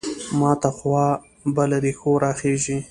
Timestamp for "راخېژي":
2.23-2.77